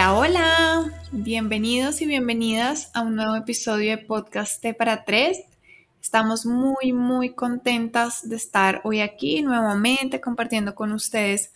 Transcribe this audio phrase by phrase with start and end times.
[0.00, 5.42] Hola, hola, bienvenidos y bienvenidas a un nuevo episodio de Podcast T para Tres.
[6.00, 11.52] Estamos muy, muy contentas de estar hoy aquí nuevamente compartiendo con ustedes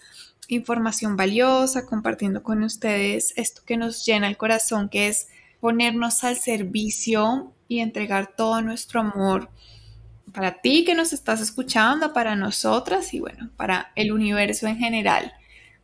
[0.48, 6.36] información valiosa, compartiendo con ustedes esto que nos llena el corazón, que es ponernos al
[6.36, 9.48] servicio y entregar todo nuestro amor
[10.34, 15.32] para ti que nos estás escuchando, para nosotras y bueno, para el universo en general.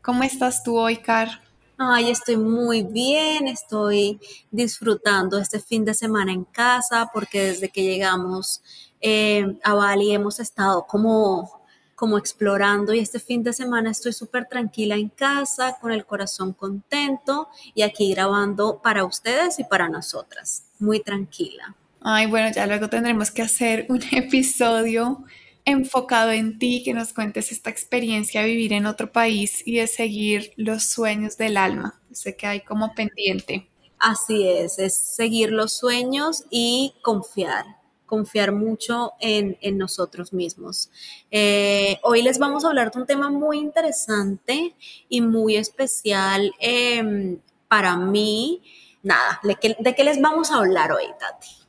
[0.02, 1.49] ¿Cómo estás tú hoy, Car?
[1.82, 4.20] Ay, estoy muy bien, estoy
[4.50, 8.62] disfrutando este fin de semana en casa porque desde que llegamos
[9.00, 11.62] eh, a Bali hemos estado como
[11.94, 16.52] como explorando y este fin de semana estoy súper tranquila en casa, con el corazón
[16.52, 21.74] contento y aquí grabando para ustedes y para nosotras, muy tranquila.
[22.02, 25.24] Ay, bueno, ya luego tendremos que hacer un episodio
[25.70, 29.86] enfocado en ti, que nos cuentes esta experiencia de vivir en otro país y de
[29.86, 32.00] seguir los sueños del alma.
[32.12, 33.68] Sé que hay como pendiente.
[33.98, 37.64] Así es, es seguir los sueños y confiar,
[38.06, 40.90] confiar mucho en, nosotros mismos.
[41.30, 44.74] Eh, hoy les vamos a hablar de un tema muy interesante
[45.08, 48.62] y muy especial em, para mí.
[49.02, 51.60] Nada, ¿de qué les vamos a hablar hoy, Tati?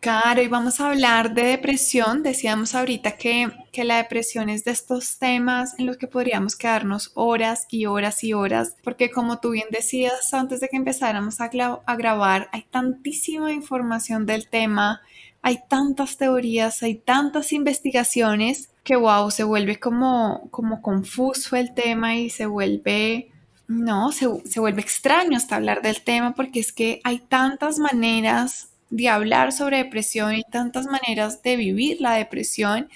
[0.00, 2.22] Claro, y vamos a hablar de depresión.
[2.22, 7.10] Decíamos ahorita que, que, la depresión es de estos temas en los que podríamos quedarnos
[7.12, 11.48] horas y horas y horas, porque como tú bien decías antes de que empezáramos a,
[11.48, 15.02] grabar, hay tantísima información del tema,
[15.42, 22.16] hay tantas teorías, hay tantas investigaciones que, wow, se vuelve como, como confuso el tema
[22.16, 23.32] y se vuelve,
[23.68, 28.69] no, se, se vuelve extraño hasta hablar del tema porque es que hay tantas maneras
[28.90, 32.88] de hablar sobre depresión y tantas maneras de vivir la depresión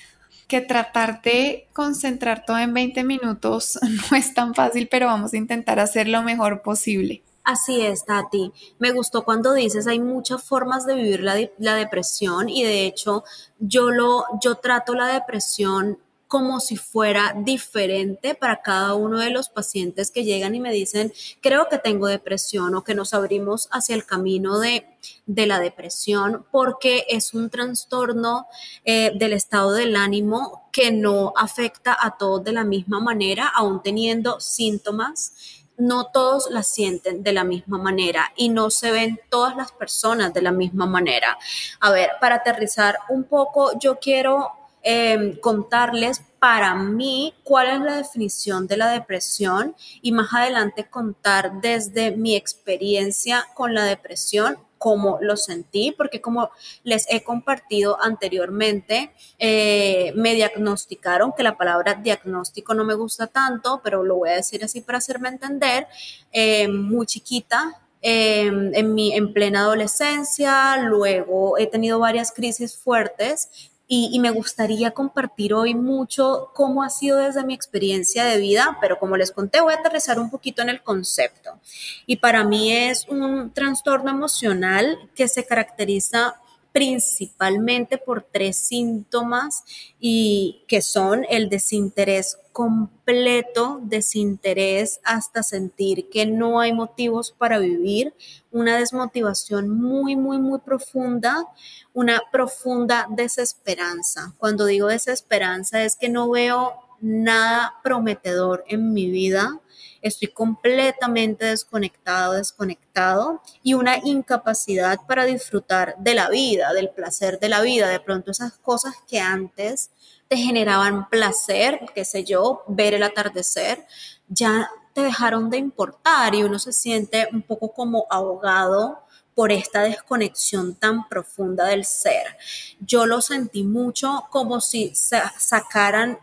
[0.48, 3.78] que tratar de concentrar todo en 20 minutos
[4.10, 7.22] no es tan fácil, pero vamos a intentar hacer lo mejor posible.
[7.44, 8.52] Así es, Tati.
[8.78, 13.22] Me gustó cuando dices hay muchas formas de vivir la, la, depresión y de hecho
[13.58, 15.98] yo lo yo trato la depresión
[16.34, 21.12] como si fuera diferente para cada uno de los pacientes que llegan y me dicen,
[21.40, 24.84] creo que tengo depresión o que nos abrimos hacia el camino de,
[25.26, 28.48] la depresión porque es un trastorno
[28.84, 33.80] eh, del estado del ánimo que no afecta a todos de la misma manera, aún
[33.80, 39.56] teniendo síntomas no todos la sienten de la misma manera y no se ven todas
[39.56, 41.38] las personas de la misma manera.
[41.78, 47.96] A ver, para aterrizar un poco, yo quiero Em, contarles para mí cuál es la
[47.96, 55.16] definición de la depresión y más adelante contar desde mi experiencia con la depresión cómo
[55.22, 56.50] lo sentí, porque como
[56.82, 63.80] les he compartido anteriormente, eh, me diagnosticaron, que la palabra diagnóstico no me gusta tanto,
[63.82, 65.86] pero lo voy a decir así para hacerme entender,
[66.30, 73.48] eh, muy chiquita, em, en, mi, en plena adolescencia, luego he tenido varias crisis fuertes
[73.86, 78.98] y, me gustaría compartir hoy mucho cómo ha sido desde mi experiencia de vida, pero
[78.98, 81.60] como les conté, voy a aterrizar un poquito en el concepto.
[82.06, 86.36] Y para mí es un trastorno emocional que se caracteriza
[86.74, 89.62] principalmente por tres síntomas
[90.00, 98.12] y que son el desinterés completo, desinterés hasta sentir que no hay motivos para vivir,
[98.50, 101.46] una desmotivación muy, muy, muy profunda,
[101.92, 104.34] una profunda desesperanza.
[104.38, 109.60] Cuando digo desesperanza es que no veo nada prometedor en mi vida,
[110.00, 117.48] estoy completamente desconectado, desconectado y una incapacidad para disfrutar de la vida, del placer de
[117.50, 119.90] la vida, de pronto esas cosas que antes
[120.28, 123.86] te generaban placer, qué sé yo, ver el atardecer,
[124.28, 129.00] ya te dejaron de importar y uno se siente un poco como ahogado
[129.34, 132.36] por esta desconexión tan profunda del ser.
[132.80, 136.18] Yo lo sentí mucho como si sacaran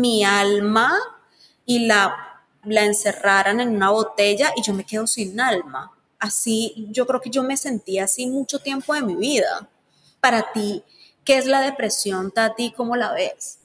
[0.00, 0.92] mi alma
[1.64, 2.34] y la
[2.66, 5.92] la encerraran en una botella y yo me quedo sin alma.
[6.18, 9.68] Así, yo creo que yo me sentí así mucho tiempo de mi vida.
[10.20, 10.82] Para ti,
[11.24, 12.72] ¿qué es la depresión, Tati?
[12.72, 13.58] ¿Cómo la ves?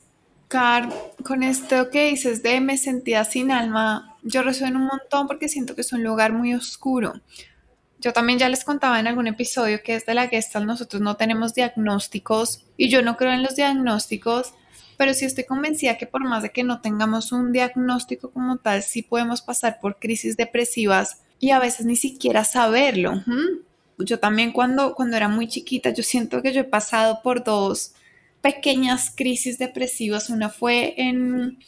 [0.48, 0.90] Car,
[1.24, 5.76] con esto que dices de me sentía sin alma, yo resueno un montón porque siento
[5.76, 7.14] que es un lugar muy oscuro.
[8.00, 11.54] Yo también ya les contaba en algún episodio que desde la Gestalt nosotros no tenemos
[11.54, 14.54] diagnósticos y yo no creo en los diagnósticos
[15.00, 18.84] pero sí estoy convencida que por más de que no tengamos un diagnóstico como tal,
[18.84, 23.14] sí podemos pasar por crisis depresivas y a veces ni siquiera saberlo.
[23.98, 27.94] Yo también cuando, cuando era muy chiquita, yo siento que yo he pasado por dos
[28.42, 30.30] pequeñas crisis depresivas.
[30.30, 31.60] Una fue en,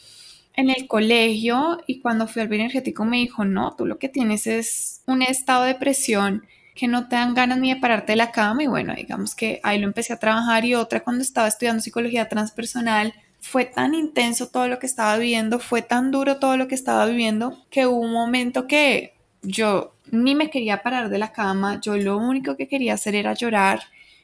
[0.52, 4.46] en el colegio y cuando fui al bioenergético me dijo, no, tú lo que tienes
[4.46, 8.32] es un estado de depresión que no te dan ganas ni de pararte de la
[8.32, 11.82] cama y bueno, digamos que ahí lo empecé a trabajar y otra cuando estaba estudiando
[11.82, 16.68] psicología transpersonal fue tan intenso todo lo que estaba viviendo, fue tan duro todo lo
[16.68, 21.32] que estaba viviendo que hubo un momento que yo ni me quería parar de la
[21.32, 23.80] cama, yo lo único que quería hacer era llorar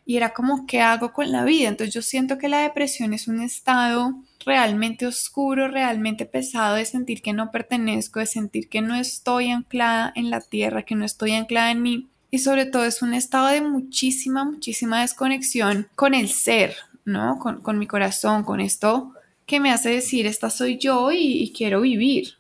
[0.08, 1.68] y era como, ¿qué hago con la vida?
[1.68, 4.14] Entonces yo siento que la depresión es un estado
[4.46, 10.10] realmente oscuro, realmente pesado de sentir que no pertenezco, de sentir que no estoy anclada
[10.14, 12.08] en la tierra, que no estoy anclada en mí.
[12.30, 17.38] Y sobre todo es un estado de muchísima, muchísima desconexión con el ser, ¿no?
[17.38, 19.12] Con, mi corazón, con esto
[19.46, 22.38] que me hace decir, esta soy yo y quiero vivir.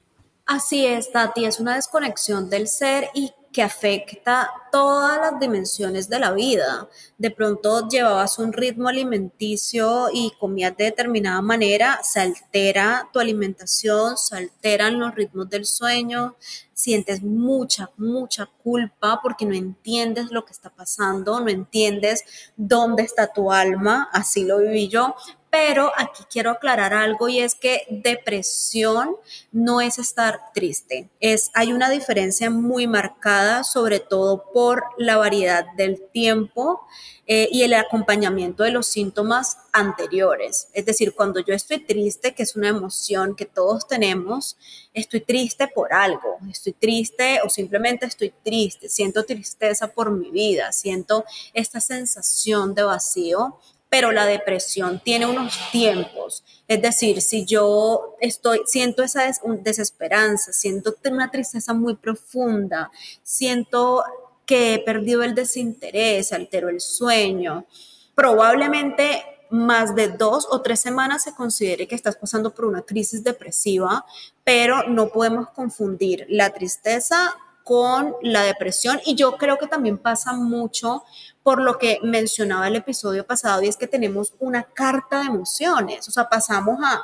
[0.48, 6.18] Así es, Tati, es una desconexión del ser y que afecta todas las dimensiones de
[6.18, 6.88] la vida.
[7.18, 14.16] De pronto llevabas un ritmo alimenticio y comías de determinada manera, se altera tu alimentación,
[14.16, 16.36] se alteran los ritmos del sueño,
[16.78, 22.22] sientes mucha, mucha culpa porque no entiendes lo que está pasando, no entiendes
[22.56, 25.16] dónde está tu alma, así lo viví yo,
[25.50, 29.16] pero aquí quiero aclarar algo y es que depresión
[29.50, 31.10] no es estar triste.
[31.18, 36.86] Es, hay una diferencia muy marcada, sobre todo por la variedad del tiempo
[37.30, 40.68] eh, y el acompañamiento de los síntomas anteriores.
[40.72, 44.56] Es decir, cuando yo estoy triste, que es una emoción que todos tenemos,
[44.94, 50.72] estoy triste por algo, estoy triste o simplemente estoy triste, siento tristeza por mi vida,
[50.72, 53.58] siento esta sensación de vacío
[53.90, 56.44] pero la depresión tiene unos tiempos.
[56.66, 59.22] Es decir, si yo estoy, siento esa
[59.60, 62.90] desesperanza, siento una tristeza muy profunda,
[63.22, 64.04] siento
[64.48, 67.66] que he perdido el desinterés, altero el sueño,
[68.14, 73.22] probablemente más de dos o tres semanas se considere que estás pasando por una crisis
[73.22, 74.06] depresiva,
[74.44, 78.98] pero no podemos confundir la tristeza con la depresión.
[79.04, 81.04] Y yo creo que también pasa mucho
[81.42, 86.08] por lo que mencionaba el episodio pasado y es que tenemos una carta de emociones,
[86.08, 87.02] o sea, pasamos a,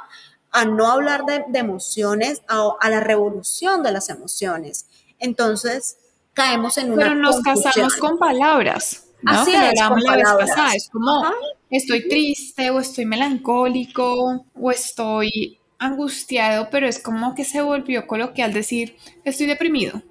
[0.51, 4.87] a no hablar de, emociones, a, la revolución de las emociones.
[5.19, 5.99] Entonces,
[6.35, 7.05] caemos en una...
[7.05, 9.07] Pero nos casamos con palabras.
[9.23, 9.33] ¿no?
[9.33, 11.25] Así es, con la Vez Es como,
[11.71, 18.53] estoy triste o estoy melancólico o estoy angustiado, pero es como que se volvió coloquial
[18.53, 20.03] decir, estoy deprimido.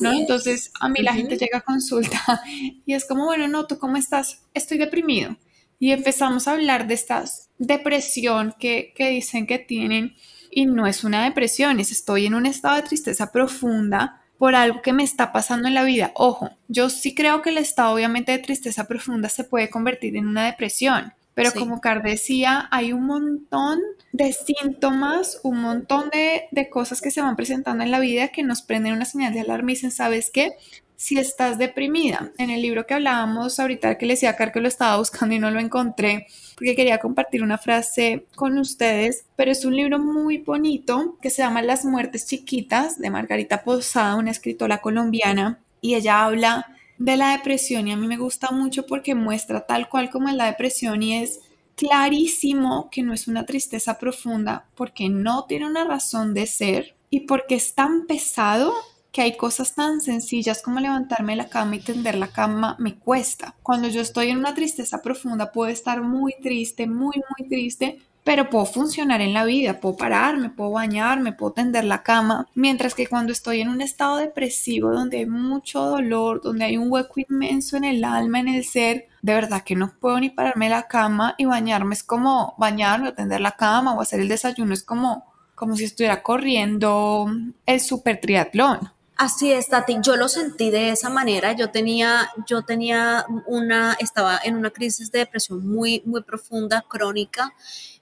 [0.00, 0.12] ¿no?
[0.12, 2.42] Entonces a mí la gente llega a consulta
[2.86, 4.42] y es como, bueno, no, ¿tú cómo estás?
[4.54, 5.36] Estoy deprimido.
[5.78, 7.24] Y empezamos a hablar de esta
[7.58, 10.14] depresión que, que dicen que tienen
[10.50, 14.82] y no es una depresión, es estoy en un estado de tristeza profunda por algo
[14.82, 16.12] que me está pasando en la vida.
[16.14, 20.26] Ojo, yo sí creo que el estado obviamente de tristeza profunda se puede convertir en
[20.26, 23.78] una depresión, pero como Car decía, hay un montón
[24.10, 28.62] de síntomas, un montón de, cosas que se van presentando en la vida que nos
[28.62, 30.52] prenden una señal de alarma y dicen, ¿sabes qué?
[30.96, 34.62] Si estás deprimida, en el libro que hablábamos ahorita que le decía a Car que
[34.62, 39.50] lo estaba buscando y no lo encontré, porque quería compartir una frase con ustedes, pero
[39.50, 44.30] es un libro muy bonito que se llama Las muertes chiquitas de Margarita Posada, una
[44.30, 49.14] escritora colombiana, y ella habla de la depresión y a mí me gusta mucho porque
[49.14, 51.40] muestra tal cual como es la depresión y es
[51.76, 57.20] clarísimo que no es una tristeza profunda porque no tiene una razón de ser y
[57.20, 58.72] porque es tan pesado
[59.12, 63.54] que hay cosas tan sencillas como levantarme la cama y tender la cama me cuesta.
[63.62, 68.50] Cuando yo estoy en una tristeza profunda puedo estar muy triste, muy, muy triste, pero
[68.50, 73.06] puedo funcionar en la vida, puedo pararme, puedo bañarme, puedo tender la cama, mientras que
[73.06, 77.76] cuando estoy en un estado depresivo donde hay mucho dolor, donde hay un hueco inmenso
[77.76, 81.36] en el alma, en el ser, de verdad que no puedo ni pararme la cama
[81.38, 85.24] y bañarme es como bañarme o tender la cama o hacer el desayuno es como
[85.54, 87.30] como si estuviera corriendo
[87.64, 88.90] el super triatlón.
[89.18, 89.96] Así es, Tati.
[90.02, 91.52] Yo lo sentí de esa manera.
[91.52, 97.54] Yo tenía, yo tenía una, estaba en una crisis de depresión muy, muy profunda, crónica,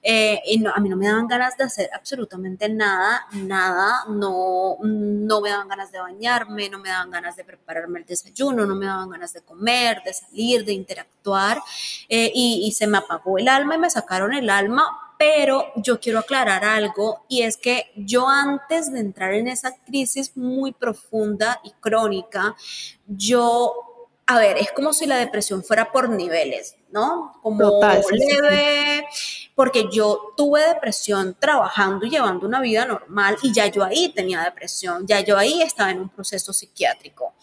[0.03, 4.03] eh, y a mí no me daban ganas de hacer absolutamente nada, nada.
[4.09, 8.65] No, no me daban ganas de bañarme, no me daban ganas de prepararme el desayuno,
[8.65, 11.61] no me daban ganas de comer, de salir, de interactuar,
[12.09, 16.19] eh, y se me apagó el alma y me sacaron el alma pero yo quiero
[16.19, 21.71] aclarar algo y es que yo antes de entrar en esa crisis muy profunda y
[21.79, 22.55] crónica,
[23.07, 23.73] yo,
[24.25, 27.33] a ver, es como si la depresión fuera por niveles, ¿no?
[27.41, 27.79] Como
[28.11, 29.05] leve,
[29.55, 34.43] porque yo tuve depresión trabajando y llevando una vida normal y ya yo ahí tenía
[34.43, 37.33] depresión, ya yo ahí estaba en un proceso psiquiátrico.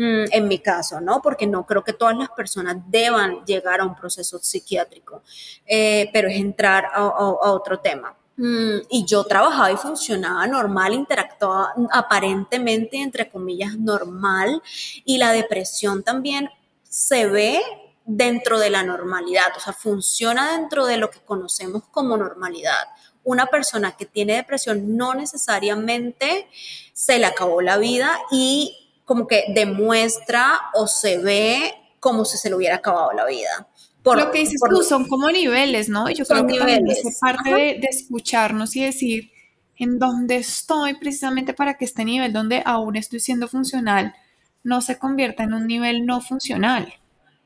[0.00, 1.20] Mm, en mi caso, ¿no?
[1.20, 5.22] Porque no creo que todas las personas deban llegar a un proceso psiquiátrico,
[5.66, 8.16] eh, pero es entrar a, otro tema.
[8.38, 14.62] Mm, y yo trabajaba y funcionaba normal, interactuaba aparentemente, entre comillas, normal.
[15.04, 16.48] Y la depresión también
[16.82, 17.60] se ve
[18.06, 22.88] dentro de la normalidad, o sea, funciona dentro de lo que conocemos como normalidad.
[23.22, 26.48] Una persona que tiene depresión no necesariamente
[26.94, 28.79] se le acabó la vida y
[29.10, 33.68] como que demuestra o se ve como si se le hubiera acabado la vida.
[34.04, 36.08] Lo que dices tú son como niveles, ¿no?
[36.10, 39.32] yo creo que también es parte de, escucharnos y decir
[39.76, 44.14] en dónde estoy precisamente para que este nivel donde aún estoy siendo funcional
[44.62, 46.94] no se convierta en un nivel no funcional.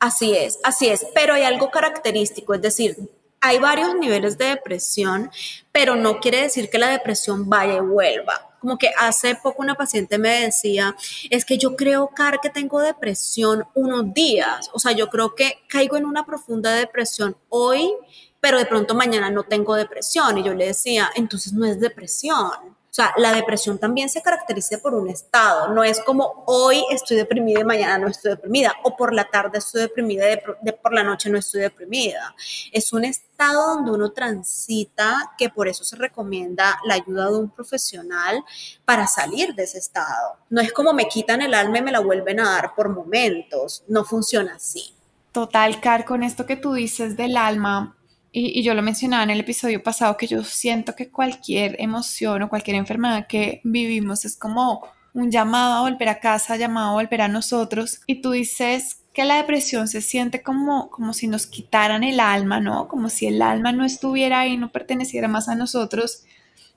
[0.01, 2.95] Así es, así es, pero hay algo característico, es decir,
[3.41, 5.31] hay varios niveles de depresión,
[5.73, 9.75] pero no quiere decir que la depresión vaya y vuelva como que hace poco una
[9.75, 10.97] paciente me decía,
[11.29, 15.59] es que yo creo, Car, que tengo depresión unos días, o sea, yo creo que
[15.69, 17.93] caigo en una profunda depresión hoy,
[18.41, 20.39] pero de pronto mañana no tengo depresión.
[20.39, 22.75] Y yo le decía, entonces no es depresión.
[22.95, 27.17] O sea, la depresión también se caracteriza por un estado, no es como hoy estoy
[27.17, 30.37] deprimida y mañana no estoy deprimida, o por la tarde estoy deprimida y
[30.81, 32.33] por la noche no estoy deprimida.
[32.71, 37.51] Es un estado donde uno transita, que por eso se recomienda la ayuda de un
[37.51, 38.45] profesional
[38.85, 40.37] para salir de ese estado.
[40.49, 43.83] No es como me quitan el alma y me la vuelven a dar por momentos,
[43.89, 44.95] no funciona así.
[45.33, 47.97] Total, Car, con esto que tú dices del alma,
[48.37, 52.49] y, yo lo mencionaba en el episodio pasado, que yo siento que cualquier emoción o
[52.49, 57.23] cualquier enfermedad que vivimos es como un llamado a volver a casa, llamado a volver
[57.23, 58.01] a nosotros.
[58.09, 62.59] Y tú dices que la depresión se siente como, como si nos quitaran el alma,
[62.59, 62.89] ¿no?
[62.89, 66.25] Como si el alma no estuviera ahí, no perteneciera más a nosotros.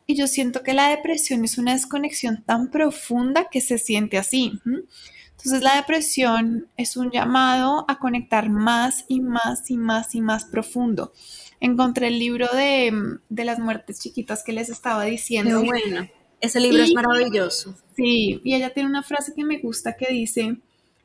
[0.05, 4.61] Y yo siento que la depresión es una desconexión tan profunda que se siente así.
[5.31, 10.45] Entonces la depresión es un llamado a conectar más y más y más y más
[10.45, 11.13] profundo
[11.59, 15.61] encontré el libro de, las muertes chiquitas que les estaba diciendo.
[15.61, 16.09] Qué bueno.
[16.39, 17.75] Ese libro es maravilloso.
[17.95, 20.57] Sí, y ella tiene una frase que me gusta que dice,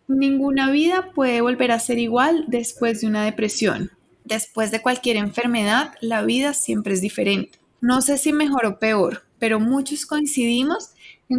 [0.06, 3.90] ninguna vida puede volver a ser igual después de una depresión.
[4.24, 7.58] Después de cualquier enfermedad, la vida siempre es diferente.
[7.80, 10.90] No sé si mejor o peor, pero muchos coincidimos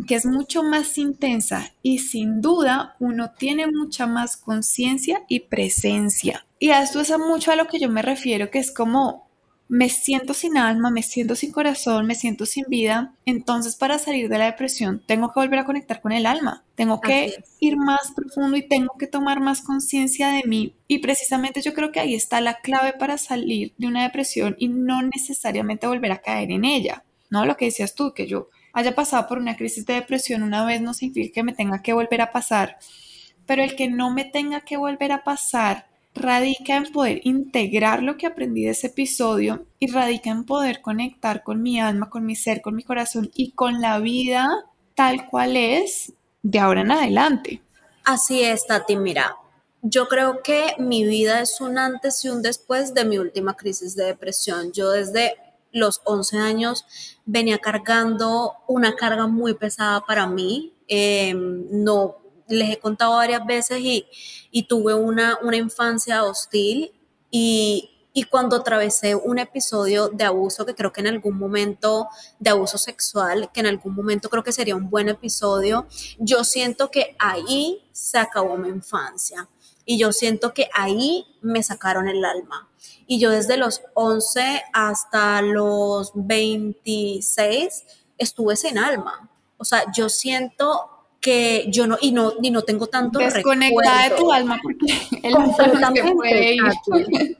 [0.02, 6.46] que es mucho más intensa y sin duda uno tiene mucha más conciencia y presencia.
[6.58, 9.28] Y a esto es mucho a lo que yo me refiero, que es como
[9.74, 13.16] me siento sin alma, me siento sin corazón, me siento sin vida.
[13.26, 16.64] Entonces, para salir de la depresión, tengo que volver a conectar con el alma.
[16.76, 20.76] Tengo que ir más profundo y tengo que tomar más conciencia de mí.
[20.88, 24.68] Y precisamente yo creo que ahí está la clave para salir de una depresión y
[24.68, 27.04] no necesariamente volver a caer en ella.
[27.30, 27.46] ¿No?
[27.46, 30.82] Lo que decías tú, que yo haya pasado por una crisis de depresión una vez
[30.82, 32.78] no significa que me tenga que volver a pasar.
[33.46, 38.18] Pero el que no me tenga que volver a pasar radica en poder integrar lo
[38.18, 42.36] que aprendí de ese episodio y radica en poder conectar con mi alma, con mi
[42.36, 44.50] ser, con mi corazón y con la vida
[44.96, 47.62] tal cual es de ahora en adelante.
[48.06, 48.96] Así es, Tati.
[48.96, 49.36] Mira,
[49.82, 53.96] yo creo que mi vida es un antes y un después de mi última crisis
[53.96, 54.72] de depresión.
[54.72, 55.36] Yo desde
[55.74, 56.86] los 11 años
[57.26, 60.74] venía cargando una carga muy pesada para mí.
[60.88, 66.94] Em, no les he contado varias veces y, tuve una, una, infancia hostil
[67.32, 72.08] y, y, cuando atravesé un episodio de abuso, que creo que en algún momento,
[72.40, 75.88] de abuso sexual, que en algún momento creo que sería un buen episodio,
[76.20, 79.50] yo siento que ahí se acabó mi infancia
[79.86, 82.70] y yo siento que ahí me sacaron el alma.
[83.08, 87.86] Y yo desde los 11 hasta los 26
[88.18, 89.30] estuve sin alma.
[89.58, 94.16] O sea, yo siento que yo no, y no, y no tengo tanto Desconectada de
[94.18, 94.86] tu alma porque
[95.24, 97.38] el completamente,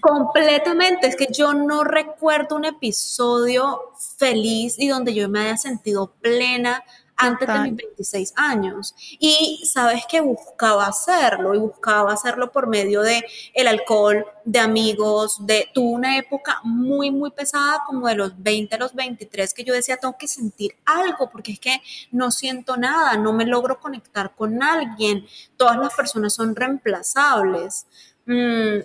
[0.00, 6.14] completamente, es que yo no recuerdo un episodio feliz y donde yo me haya sentido
[6.22, 6.82] plena
[7.18, 8.94] antes de mis 26 años.
[9.18, 15.44] Y sabes que buscaba hacerlo y buscaba hacerlo por medio de el alcohol, de amigos,
[15.44, 19.64] de tuve una época muy muy pesada como de los 20 a los 23 que
[19.64, 21.82] yo decía tengo que sentir algo porque es que
[22.12, 27.86] no siento nada, no me logro conectar con alguien, todas las personas son reemplazables.
[28.26, 28.78] Mm,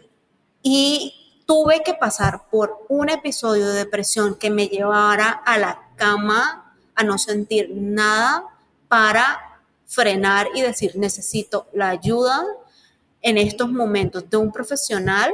[0.63, 6.62] y tuve que pasar por un episodio de depresión que me llevara a la cama
[6.96, 8.46] a no sentir nada
[8.88, 12.44] para frenar y decir, necesito la ayuda
[13.22, 15.32] en estos momentos de un profesional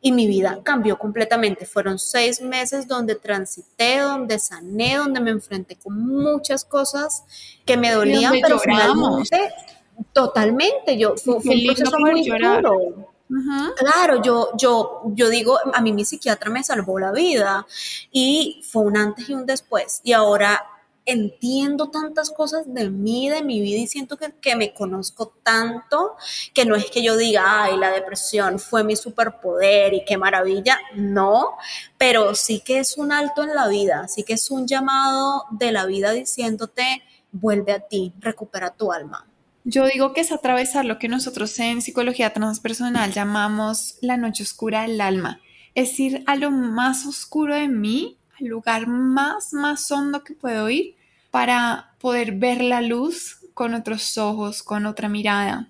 [0.00, 1.66] y mi vida cambió completamente.
[1.66, 7.24] Fueron seis meses donde transité, donde sané, donde me enfrenté con muchas cosas
[7.64, 9.52] que me dolían, pero finalmente,
[10.12, 13.12] totalmente, yo fue, un proceso muy duro.
[13.76, 17.66] Claro, yo, yo, yo digo, a mí mi psiquiatra me salvó la vida
[18.10, 20.00] y fue un antes y un después.
[20.02, 20.66] Y ahora
[21.12, 26.16] entiendo tantas cosas de mí, de mi vida y siento que, que, me conozco tanto
[26.54, 30.78] que no es que yo diga, ay, la depresión fue mi superpoder y qué maravilla,
[30.94, 31.56] no,
[31.98, 35.72] pero sí que es un alto en la vida, sí que es un llamado de
[35.72, 37.02] la vida diciéndote,
[37.32, 39.26] vuelve a ti, recupera tu alma.
[39.64, 44.82] Yo digo que es atravesar lo que nosotros en psicología transpersonal llamamos la noche oscura
[44.82, 45.40] del alma,
[45.74, 50.68] es ir a lo más oscuro de mí al lugar más, más hondo que puedo
[50.70, 50.96] ir
[51.30, 55.68] para poder ver la luz con otros ojos, con otra mirada.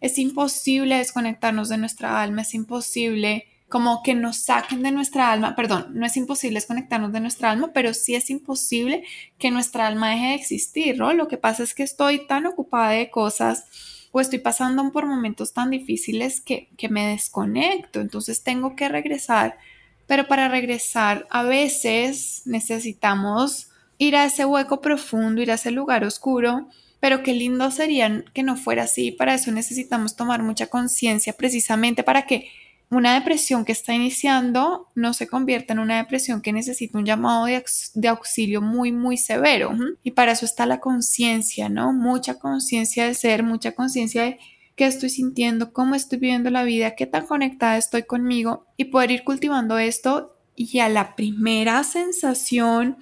[0.00, 5.56] Es imposible desconectarnos de nuestra alma, es imposible como que nos saquen de nuestra alma,
[5.56, 9.02] perdón, no es imposible desconectarnos de nuestra alma, pero sí es imposible
[9.38, 10.98] que nuestra alma deje de existir.
[10.98, 13.64] Lo que pasa es que estoy tan ocupada de cosas
[14.12, 19.58] o estoy pasando por momentos tan difíciles que, que me desconecto, entonces tengo que regresar,
[20.06, 26.04] pero para regresar a veces necesitamos ir a ese hueco profundo, ir a ese lugar
[26.04, 26.68] oscuro,
[27.00, 29.12] pero qué lindo sería que no fuera así.
[29.12, 32.48] Para eso necesitamos tomar mucha conciencia, precisamente para que
[32.88, 37.46] una depresión que está iniciando no se convierta en una depresión que necesita un llamado
[37.46, 39.72] de, auxilio muy, muy severo.
[40.04, 41.92] Y para eso está la conciencia, ¿no?
[41.92, 44.38] Mucha conciencia de ser, mucha conciencia de
[44.76, 49.10] qué estoy sintiendo, cómo estoy viviendo la vida, qué tan conectada estoy conmigo y poder
[49.10, 52.98] ir cultivando esto y a la primera sensación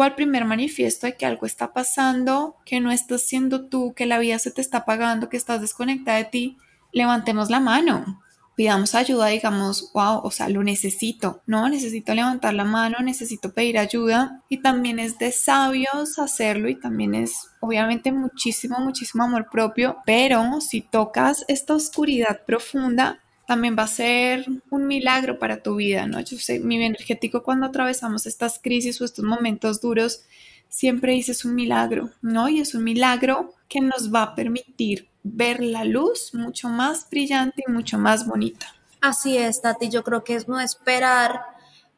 [0.00, 4.06] o al primer manifiesto de que algo está pasando, que no estás siendo tú, que
[4.06, 6.56] la vida se te está apagando, que estás desconectada de ti,
[6.90, 8.22] levantemos la mano,
[8.56, 11.68] pidamos ayuda, digamos, wow, o sea, lo necesito, ¿no?
[11.68, 17.14] Necesito levantar la mano, necesito pedir ayuda y también es de sabios hacerlo y también
[17.14, 23.20] es obviamente muchísimo, muchísimo amor propio, pero si tocas esta oscuridad profunda,
[23.50, 26.20] también va a ser un milagro para tu vida, ¿no?
[26.20, 30.22] Yo sé, mi energético cuando atravesamos estas crisis o estos momentos duros,
[30.68, 32.48] siempre dices un milagro, ¿no?
[32.48, 37.64] Y es un milagro que nos va a permitir ver la luz mucho más brillante
[37.66, 38.72] y mucho más bonita.
[39.00, 41.40] Así es, Tati, yo creo que es no esperar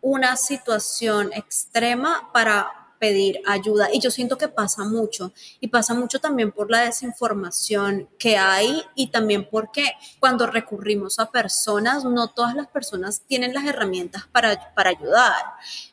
[0.00, 3.88] una situación extrema para pedir ayuda.
[3.92, 5.32] Y yo siento que pasa mucho.
[5.58, 9.86] Y pasa mucho también por la desinformación que hay y también porque
[10.20, 15.42] cuando recurrimos a personas, no todas las personas tienen las herramientas para, para ayudar.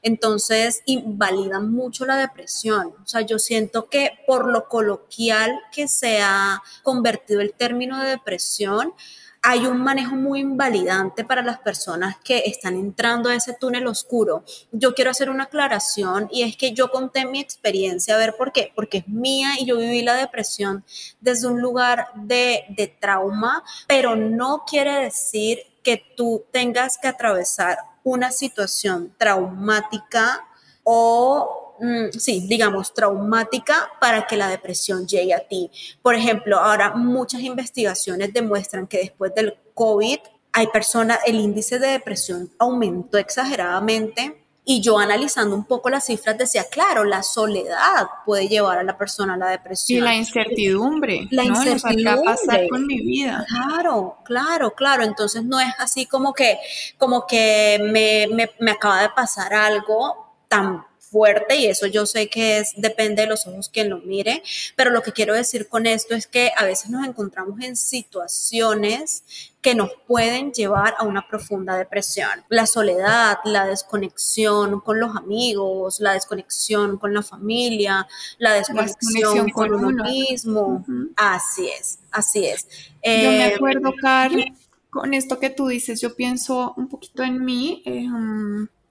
[0.03, 2.93] Entonces, invalidan mucho la depresión.
[3.03, 8.09] O sea, yo siento que por lo coloquial que se ha convertido el término de
[8.09, 8.93] depresión,
[9.41, 14.43] hay un manejo muy invalidante para las personas que están entrando a ese túnel oscuro.
[14.71, 18.51] Yo quiero hacer una aclaración y es que yo conté mi experiencia, a ver por
[18.51, 20.83] qué, porque es mía y yo viví la depresión
[21.21, 27.77] desde un lugar de, de trauma, pero no quiere decir que tú tengas que atravesar
[28.03, 30.45] una situación traumática
[30.83, 35.71] o Mm, sí, digamos, traumática para que la depresión llegue a ti.
[36.01, 40.19] Por ejemplo, ahora muchas investigaciones demuestran que después del COVID
[40.51, 46.37] hay personas, el índice de depresión aumentó exageradamente y yo analizando un poco las cifras
[46.37, 49.97] decía, claro, la soledad puede llevar a la persona a la depresión.
[49.97, 51.27] Y la incertidumbre.
[51.31, 52.03] La incertidumbre.
[52.03, 53.45] ¿Qué va a pasar con mi vida?
[53.47, 55.03] Claro, claro, claro.
[55.03, 56.59] Entonces no es así como que,
[56.99, 62.29] como que me, me, me acaba de pasar algo tan fuerte y eso yo sé
[62.29, 64.43] que es depende de los ojos quien lo mire,
[64.75, 69.23] pero lo que quiero decir con esto es que a veces nos encontramos en situaciones
[69.61, 72.29] que nos pueden llevar a una profunda depresión.
[72.47, 79.73] La soledad, la desconexión con los amigos, la desconexión con la familia, la desconexión, con,
[79.73, 80.85] uno mismo.
[81.17, 82.67] Así es, así es.
[83.03, 84.45] yo me eh, acuerdo, Carl,
[84.89, 87.83] con esto que tú dices, yo pienso un poquito en mí.
[87.85, 88.07] Eh,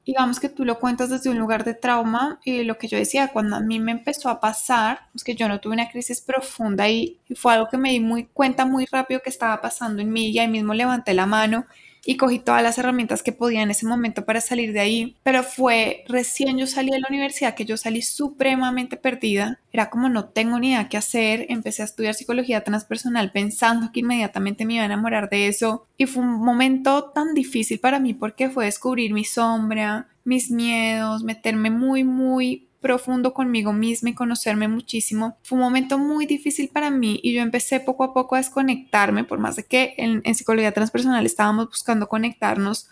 [0.09, 3.29] digamos que tú lo cuentas desde un lugar de trauma y lo que yo decía,
[3.29, 6.89] cuando a mí me empezó a pasar, es que yo no tuve una crisis profunda
[6.89, 10.31] y, fue algo que me di muy cuenta muy rápido que estaba pasando en mí
[10.31, 11.67] y ahí mismo levanté la mano
[12.05, 15.43] y cogí todas las herramientas que podía en ese momento para salir de ahí, pero
[15.43, 20.27] fue recién yo salí de la universidad que yo salí supremamente perdida, era como no
[20.27, 24.83] tengo ni idea qué hacer, empecé a estudiar psicología transpersonal pensando que inmediatamente me iba
[24.83, 25.87] a enamorar de eso.
[25.97, 31.25] Y fue un momento tan difícil para mí porque fue descubrir mi sombra, mis miedos,
[31.25, 35.37] meterme muy, muy profundo conmigo misma y conocerme muchísimo.
[35.43, 39.25] Fue un momento muy difícil para mí y yo empecé poco a poco a desconectarme,
[39.25, 42.89] por más de que en, psicología transpersonal estábamos buscando conectarnos.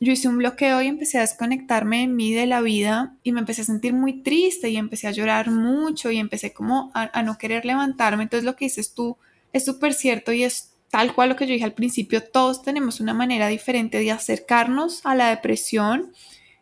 [0.00, 3.40] Yo hice un bloqueo y empecé a desconectarme de mí, de la vida, y me
[3.40, 7.22] empecé a sentir muy triste y empecé a llorar mucho y empecé como a, a
[7.22, 8.24] no querer levantarme.
[8.24, 9.16] Entonces lo que dices tú
[9.52, 13.00] es súper cierto y es tal cual lo que yo dije al principio, todos tenemos
[13.00, 16.12] una manera diferente de acercarnos a la depresión,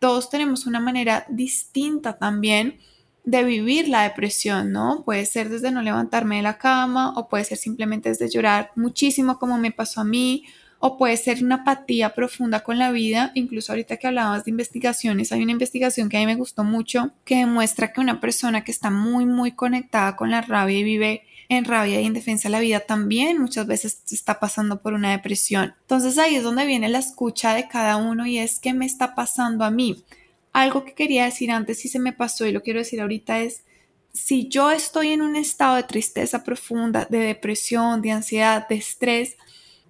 [0.05, 2.77] todos tenemos una manera distinta también
[3.25, 5.03] de vivir la depresión, ¿no?
[5.03, 9.39] Puede ser desde no levantarme de la cama o puede ser simplemente desde llorar muchísimo
[9.39, 10.45] como me pasó a mí
[10.79, 13.33] o puede ser una apatía profunda con la vida.
[13.35, 17.13] Incluso ahorita que hablabas de investigaciones, hay una investigación que a mí me gustó mucho
[17.25, 21.23] que demuestra que una persona que está muy, muy conectada con la rabia y vive
[21.49, 25.11] en rabia y en defensa de la vida también muchas veces está pasando por una
[25.11, 25.75] depresión.
[25.83, 29.15] Entonces ahí es donde viene la escucha de cada uno y es qué me está
[29.15, 30.05] pasando a mí.
[30.53, 33.65] Algo que quería decir antes y se me pasó y lo quiero decir ahorita es,
[34.13, 39.37] si yo estoy en un estado de tristeza profunda, de depresión, de ansiedad, de estrés,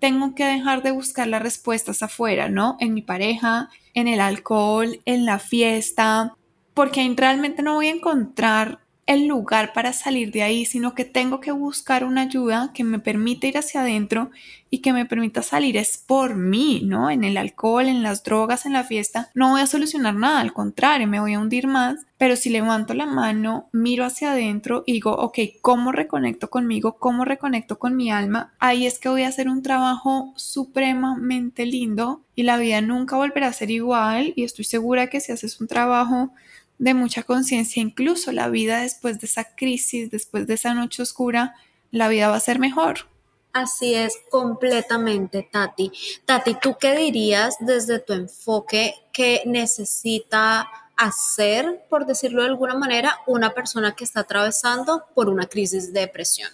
[0.01, 2.77] tengo que dejar de buscar las respuestas afuera, ¿no?
[2.81, 6.37] En mi pareja, en el alcohol, en la fiesta,
[6.73, 11.41] porque realmente no voy a encontrar el lugar para salir de ahí, sino que tengo
[11.41, 14.31] que buscar una ayuda que me permita ir hacia adentro
[14.71, 17.11] y que me permita salir es por mí, ¿no?
[17.11, 20.53] En el alcohol, en las drogas, en la fiesta, no voy a solucionar nada, al
[20.53, 24.95] contrario, me voy a hundir más, pero si levanto la mano, miro hacia adentro y
[24.95, 26.97] digo, ok, ¿cómo reconecto conmigo?
[26.99, 28.53] ¿Cómo reconecto con mi alma?
[28.59, 33.49] Ahí es que voy a hacer un trabajo supremamente lindo y la vida nunca volverá
[33.49, 36.33] a ser igual y estoy segura que si haces un trabajo
[36.79, 41.55] de mucha conciencia, incluso la vida después de esa crisis, después de esa noche oscura,
[41.91, 43.09] la vida va a ser mejor.
[43.53, 45.93] Así es, completamente, Tati.
[46.25, 53.21] Tati, ¿tú qué dirías desde tu enfoque que necesita hacer, por decirlo de alguna manera,
[53.29, 56.51] una persona que está atravesando por una crisis de depresión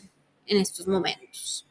[0.46, 1.66] en estos momentos?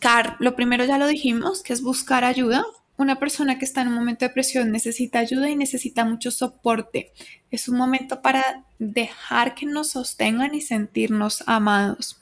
[0.00, 2.64] Car, lo primero ya lo dijimos, que es buscar ayuda,
[2.98, 7.12] una persona que está en un momento de depresión necesita ayuda y necesita mucho soporte.
[7.50, 12.18] Es un momento para dejar que nos sostengan y sentirnos amados.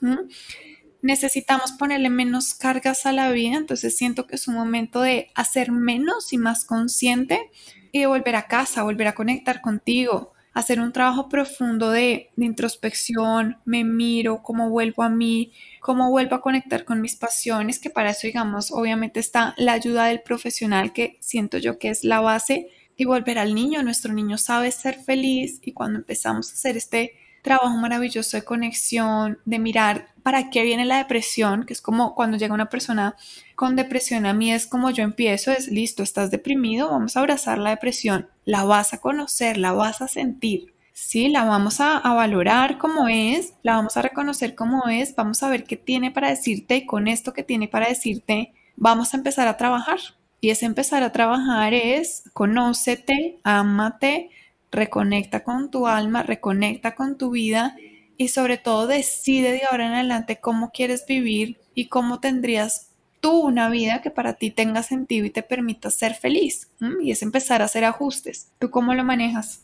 [1.01, 5.71] Necesitamos ponerle menos cargas a la vida, entonces siento que es un momento de hacer
[5.71, 7.49] menos y más consciente
[7.91, 13.57] y de volver a casa, volver a conectar contigo, hacer un trabajo profundo de, introspección,
[13.65, 18.09] me miro, cómo vuelvo a mí, cómo vuelvo a conectar con mis pasiones, que para
[18.09, 22.69] eso, digamos, obviamente está la ayuda del profesional, que siento yo que es la base,
[22.95, 23.83] y volver al niño.
[23.83, 29.37] Nuestro niño sabe ser feliz y cuando empezamos a hacer este trabajo maravilloso de conexión,
[29.45, 33.15] de mirar para qué viene la depresión, que es como cuando llega una persona
[33.55, 37.57] con depresión a mí es como yo empiezo, es listo, estás deprimido, vamos a abrazar
[37.59, 42.13] la depresión, la vas a conocer, la vas a sentir, sí, la vamos a, a
[42.13, 46.27] valorar como es, la vamos a reconocer como es, vamos a ver qué tiene para
[46.27, 49.99] decirte y con esto que tiene para decirte vamos a empezar a trabajar.
[50.41, 54.29] Y ese empezar a trabajar es conócete, ámate,
[54.71, 57.77] reconecta con tu alma, reconecta con tu vida
[58.17, 63.31] y sobre todo decide de ahora en adelante cómo quieres vivir y cómo tendrías tú
[63.39, 66.69] una vida que para ti tenga sentido y te permita ser feliz.
[67.01, 68.49] Y es empezar a hacer ajustes.
[68.59, 69.61] ¿Tú cómo lo manejas?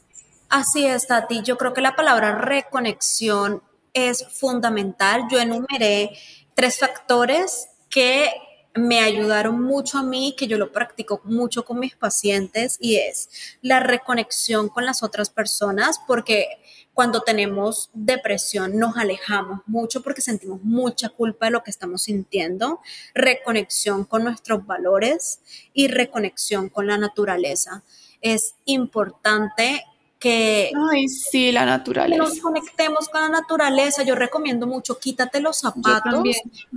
[0.49, 1.41] Así es, Tati.
[1.43, 3.63] Yo creo que la palabra reconexión
[3.93, 5.23] es fundamental.
[5.31, 6.11] Yo enumeré
[6.53, 8.31] tres factores que
[8.75, 13.29] me ayudaron mucho a mí, que yo lo practico mucho con mis pacientes, y es
[13.61, 16.47] la reconexión con las otras personas, porque
[16.93, 22.81] cuando tenemos depresión nos alejamos mucho porque sentimos mucha culpa de lo que estamos sintiendo,
[23.13, 25.39] reconexión con nuestros valores
[25.73, 27.83] y reconexión con la naturaleza.
[28.21, 29.83] Es importante
[30.23, 32.23] que Ay, sí, la naturaleza.
[32.23, 34.03] nos conectemos con la naturaleza.
[34.03, 36.23] Yo recomiendo mucho, quítate los zapatos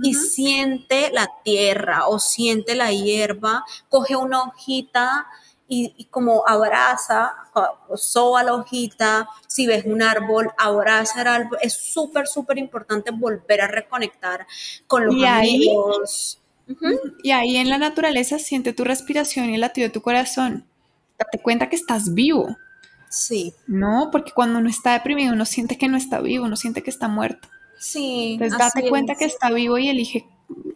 [0.03, 5.27] y siente la tierra o siente la hierba, coge una hojita
[5.67, 7.35] y, como abraza,
[7.95, 11.57] soba la hojita, si ves un árbol, abraza el árbol.
[11.61, 14.47] Es súper, súper importante volver a reconectar
[14.87, 16.41] con los amigos.
[17.23, 20.65] Y ahí en la naturaleza siente tu respiración y el latido de tu corazón.
[21.17, 22.55] Date cuenta que estás vivo
[23.09, 23.53] Sí.
[23.67, 26.89] No, porque cuando uno está deprimido uno siente que no está vivo, uno siente que
[26.89, 27.47] está muerto.
[27.79, 28.33] Sí.
[28.33, 30.27] Entonces date cuenta que está vivo y elige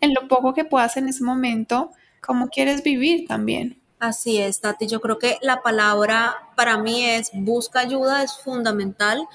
[0.02, 3.81] en lo poco que puedas en ese momento cómo quieres vivir también.
[4.02, 4.88] Así es, Tati.
[4.88, 9.28] Yo creo que la palabra para mí es busca ayuda, es fundamental.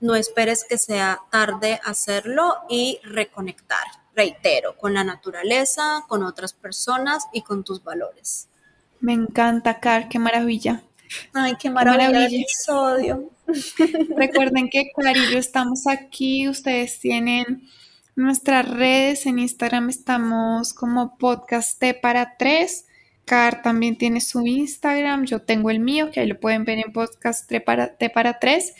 [0.00, 7.26] No esperes que sea tarde hacerlo y reconectar, reitero, con la naturaleza, con otras personas
[7.34, 8.48] y con tus valores.
[9.00, 10.82] Me encanta, Car, qué maravilla.
[11.34, 13.28] Ay, qué maravilla, episodio.
[14.16, 17.68] Recuerden que Cari y yo estamos aquí, ustedes tienen
[18.14, 22.86] nuestras redes, en Instagram estamos como podcast T para tres.
[23.26, 26.92] Car también tiene su Instagram, yo tengo el mío, que ahí lo pueden ver en
[26.92, 28.74] podcast T para, T para tres.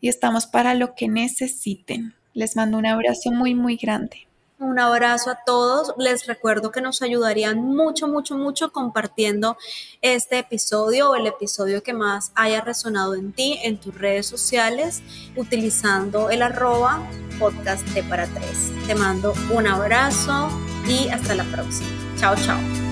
[0.00, 2.14] Y estamos para lo que necesiten.
[2.32, 4.26] Les mando un abrazo muy, muy grande.
[4.58, 5.94] Un abrazo a todos.
[5.98, 9.58] Les recuerdo que nos ayudarían mucho, mucho, mucho compartiendo
[10.00, 15.02] este episodio o el episodio que más haya resonado en ti, en tus redes sociales,
[15.36, 17.06] utilizando el arroba
[17.38, 18.72] podcast de para tres.
[18.86, 20.48] Te mando un abrazo
[20.86, 21.90] y hasta la próxima.
[22.18, 22.89] Chao, chao.